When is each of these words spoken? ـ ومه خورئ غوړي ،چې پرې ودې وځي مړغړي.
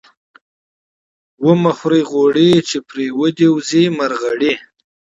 ـ 0.73 1.45
ومه 1.45 1.71
خورئ 1.77 2.03
غوړي 2.11 2.51
،چې 2.69 2.77
پرې 2.87 3.05
ودې 3.19 3.47
وځي 3.53 3.83
مړغړي. 3.97 4.53